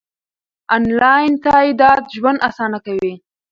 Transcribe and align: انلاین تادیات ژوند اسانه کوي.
انلاین 0.75 1.33
تادیات 1.45 2.03
ژوند 2.15 2.39
اسانه 2.49 2.79
کوي. 2.85 3.13